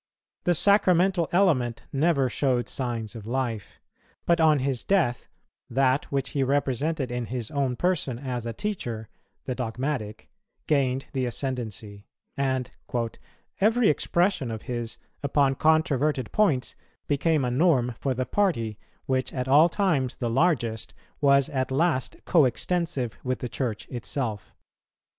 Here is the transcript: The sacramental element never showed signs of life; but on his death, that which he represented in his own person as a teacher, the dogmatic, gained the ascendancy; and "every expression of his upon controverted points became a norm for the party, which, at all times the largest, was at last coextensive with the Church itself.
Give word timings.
The 0.45 0.55
sacramental 0.55 1.29
element 1.31 1.83
never 1.93 2.27
showed 2.27 2.67
signs 2.67 3.15
of 3.15 3.27
life; 3.27 3.79
but 4.25 4.41
on 4.41 4.57
his 4.57 4.83
death, 4.83 5.27
that 5.69 6.05
which 6.11 6.29
he 6.29 6.41
represented 6.43 7.11
in 7.11 7.27
his 7.27 7.51
own 7.51 7.75
person 7.75 8.17
as 8.17 8.47
a 8.47 8.51
teacher, 8.51 9.09
the 9.45 9.53
dogmatic, 9.53 10.31
gained 10.65 11.05
the 11.13 11.27
ascendancy; 11.27 12.07
and 12.35 12.71
"every 13.59 13.89
expression 13.91 14.49
of 14.49 14.63
his 14.63 14.97
upon 15.21 15.53
controverted 15.53 16.31
points 16.31 16.73
became 17.05 17.45
a 17.45 17.51
norm 17.51 17.93
for 17.99 18.15
the 18.15 18.25
party, 18.25 18.79
which, 19.05 19.31
at 19.31 19.47
all 19.47 19.69
times 19.69 20.15
the 20.15 20.31
largest, 20.31 20.95
was 21.21 21.47
at 21.49 21.69
last 21.69 22.15
coextensive 22.25 23.19
with 23.23 23.37
the 23.37 23.47
Church 23.49 23.87
itself. 23.89 24.51